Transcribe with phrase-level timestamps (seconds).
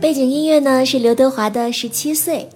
[0.00, 2.48] 背景音乐呢是刘德华的《十七岁》。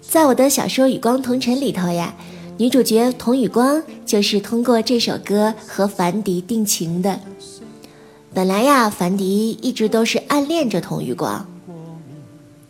[0.00, 2.14] 在我的小说《与光同尘》里头呀，
[2.56, 7.20] 女主角童宇光就是通过这首歌和樊迪定情的。
[8.32, 11.46] 本来呀，樊迪一直都是暗恋着童宇光，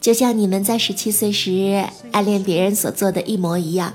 [0.01, 3.93] 就像你们在十七岁时暗恋别人所做的一模一样。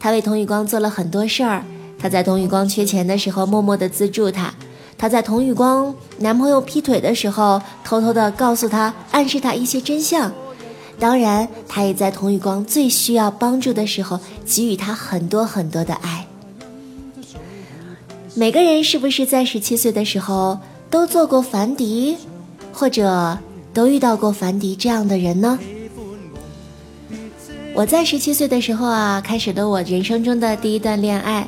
[0.00, 1.64] 他为童宇光做了很多事儿，
[1.98, 4.52] 他在童宇光缺钱的时候默默的资助他。
[4.96, 10.32] 她在童宇光男朋友劈腿的时候，偷偷的告诉他，暗示他一些真相。
[10.98, 16.26] 当然，她也在童宇光最需要帮助的时候，给予他很多很多的爱。
[18.34, 20.58] 每个人是不是在十七岁的时候
[20.88, 22.16] 都做过樊迪，
[22.72, 23.38] 或者
[23.72, 25.58] 都遇到过樊迪这样的人呢？
[27.74, 31.46] 我在十七岁的时候啊，开始了我人生中的第一段恋爱。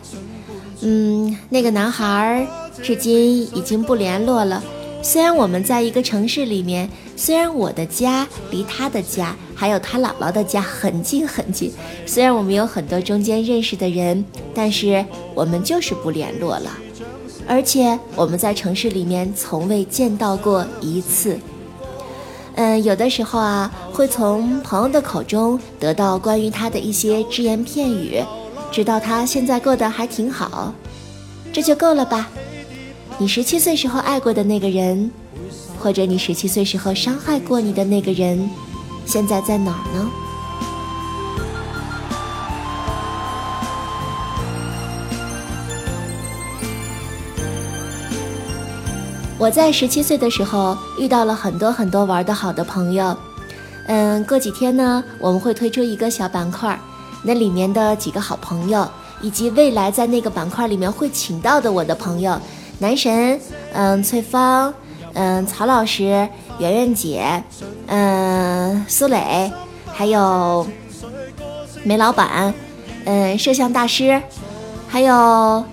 [0.81, 2.66] 嗯，那个男孩儿。
[2.82, 4.62] 至今已经不联络了。
[5.02, 11.72] 虽然我们在一个城市里面，虽然我的家离他的家还有他姥姥的家很近很近，
[12.04, 15.04] 虽然我们有很多中间认识的人，但是
[15.34, 16.70] 我们就是不联络了。
[17.47, 21.38] 而且我们在城市里面从未见到过一次。
[22.56, 28.20] 嗯，有的时候啊，会从朋友的口中得到关于他的一些只言片语，
[28.72, 30.74] 知道他现在过得还挺好，
[31.52, 32.28] 这就够了吧。
[33.19, 35.11] 你十七岁时候爱过的那个人，
[35.81, 38.48] 或者你十七岁时候伤害过你的那个人，
[39.06, 40.11] 现在在哪儿呢？
[49.39, 53.17] 我在十七岁的时候遇到了很多很多玩的好的朋友，
[53.87, 56.78] 嗯，过几天呢，我们会推出一个小板块，
[57.22, 58.87] 那里面的几个好朋友，
[59.22, 62.38] 以及未来在那个板块里面会请到的我的朋友。
[62.78, 63.41] 男神，
[63.72, 64.72] 嗯，翠芳，
[65.14, 66.28] 嗯，曹老师，
[66.59, 67.42] 圆圆姐，
[67.87, 69.50] 嗯，苏磊，
[69.87, 70.66] 还有
[71.84, 72.53] 梅老板，
[73.06, 74.20] 嗯，摄像大师，
[74.86, 75.65] 还有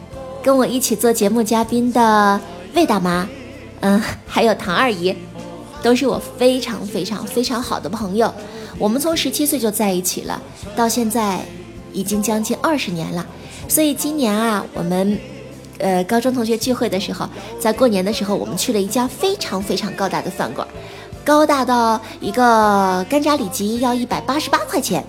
[0.41, 2.39] 跟我一起做节目嘉宾的
[2.73, 3.27] 魏大妈，
[3.81, 5.13] 嗯，还有唐二姨，
[5.81, 8.33] 都是我非常非常非常好的朋友。
[8.79, 10.41] 我们从十七岁就在一起了，
[10.73, 11.41] 到现在
[11.91, 13.27] 已经将近二十年了。
[13.67, 15.19] 所以今年啊，我们。
[15.83, 17.27] 呃，高中同学聚会的时候，
[17.59, 20.65] 在过年的时候，我们去了一家非常非常高大的饭馆，
[21.25, 25.03] 高大到一个干炸里脊要一百八十八块钱。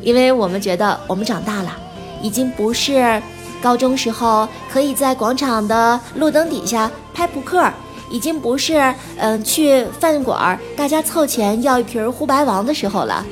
[0.00, 1.76] 因为我们觉得我们长大了，
[2.22, 3.22] 已经不是
[3.62, 7.70] 高中时候可以在广场的路灯底下拍扑克，
[8.10, 13.24] 已经不是嗯去饭馆大家凑钱要一瓶呼白王的时候了。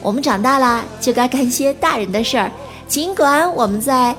[0.00, 2.52] 我们长大了，就该干些大人的事儿。
[2.86, 4.14] 尽管我们在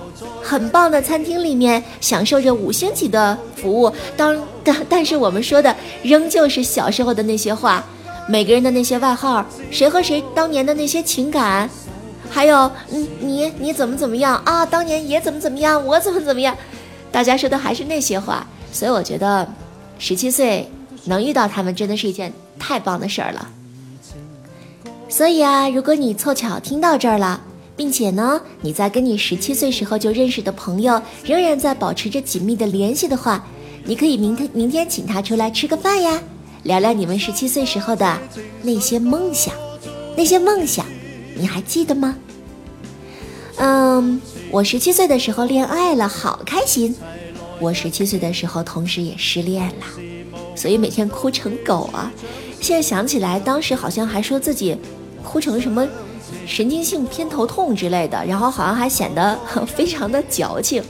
[0.50, 7.84] 很棒的餐厅里面享受着五星级的服务，当但但是我们说的仍旧是小时候的那些话，
[8.28, 11.70] 每个人的那些外号，谁和谁当年的那些情感，
[12.32, 12.58] 还有
[12.92, 16.58] 嗯你你怎么怎么样啊，当年也怎么怎么样，我怎么怎么样，
[17.12, 19.48] 大家说的还是那些话，所以我觉得
[20.00, 20.68] 十七岁
[21.06, 23.48] 能遇到他们真的是一件太棒的事儿了。
[25.08, 27.40] 所以啊，如果你凑巧听到这儿了。
[27.80, 33.48] 并且呢，你在跟你十七岁时候就认识的朋友仍然在保持着紧密的联系的话，
[33.86, 36.22] 你可以明天明天请他出来吃个饭呀，
[36.64, 38.20] 聊聊你们十七岁时候的
[38.64, 39.54] 那些梦想，
[40.18, 40.86] 那些梦想，
[41.38, 42.18] 你还记得吗？
[43.56, 46.94] 嗯，我十七岁的时候恋爱了，好开心。
[47.62, 49.86] 我十七岁的时候同时也失恋了，
[50.54, 52.12] 所以每天哭成狗啊。
[52.60, 54.76] 现在想起来，当时好像还说自己
[55.24, 55.88] 哭成什么。
[56.46, 60.84] 神经性偏头痛之类的，然后好像还显得 非常的矫情，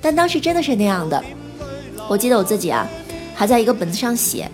[0.00, 1.22] 但当时真的是那样的。
[2.08, 2.86] 我记得我自己啊，
[3.34, 4.50] 还在一个本子上写，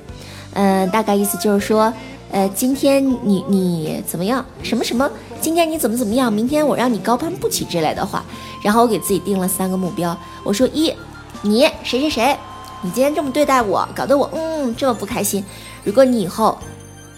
[0.54, 1.92] 嗯，大概意思就是说，
[2.30, 4.44] 呃，今天你你怎么样？
[4.62, 5.10] 什么什么？
[5.40, 6.32] 今天你怎么怎么样？
[6.32, 8.24] 明天我让你高攀不起之类的话。
[8.62, 10.94] 然后我给自己定了三个目标，我说一，
[11.42, 12.36] 你谁谁谁，
[12.82, 15.44] 你今天这么对待我，搞得我嗯这么不开心。
[15.82, 16.56] 如果你以后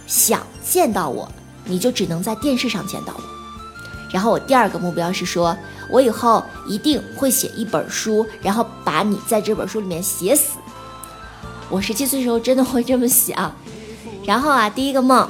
[0.06, 1.28] 想见到我。
[1.64, 3.22] 你就只能在电视上见到我。
[4.10, 5.56] 然后我第二个目标是说，
[5.88, 10.58] 我以后一定会写一本书，然后把你在这本书里面写死。
[11.70, 13.50] 我十七岁时候真的会这么想。
[14.24, 15.26] 然后啊，第一个梦，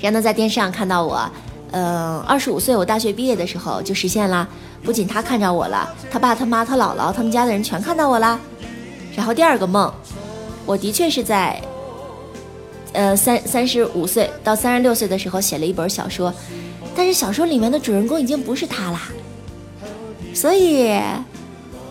[0.00, 1.26] 让他在电视上看到我。
[1.70, 4.46] 嗯，二十五岁我大学毕业的时候就实现了。
[4.82, 8.38] 不仅他看着我了，他爸、他妈、他姥姥他们家的人全看到我啦。
[9.16, 9.90] 然后第二个梦，
[10.66, 11.60] 我的确是在。
[12.92, 16.32] 呃，三三十五岁到三十六岁的时候写了一本小说，
[16.94, 19.02] 但是小说里面的主人公已经不是他啦，
[20.34, 20.98] 所以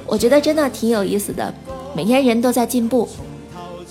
[0.05, 1.53] 我觉得真的挺有意思的。
[1.95, 3.07] 每天人都在进步，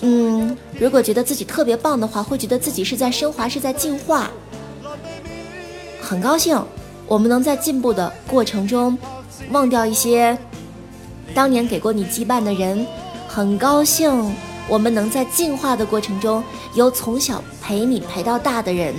[0.02, 4.30] 嗯，如果觉得自己特别棒的话，会觉得自己是在升华，是在进化。
[6.00, 6.62] 很高兴，
[7.06, 8.96] 我们能在进步的过程中，
[9.50, 10.36] 忘掉一些
[11.34, 12.86] 当年给过你羁绊的人。
[13.26, 14.10] 很高兴，
[14.68, 16.44] 我们能在进化的过程中，
[16.74, 18.94] 由从小陪你陪到大的人，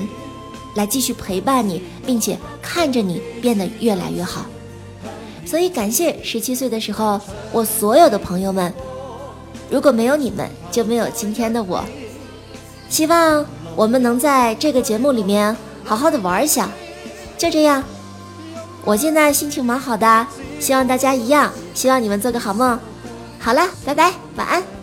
[0.76, 4.46] 来继续陪伴你，并且看着你变得越来越好。
[5.46, 7.20] 所以，感谢十七岁的时候
[7.52, 8.74] 我所有的朋友们。
[9.70, 11.84] 如果没有你们，就没有今天的我。
[12.90, 13.46] 希望
[13.76, 16.70] 我们能在这个节目里面好好的玩一下。
[17.38, 17.84] 就这样，
[18.84, 20.28] 我现在心情蛮好的，
[20.60, 22.80] 希望大家一样，希望你们做个好梦。
[23.40, 24.79] 好了，拜拜，晚安。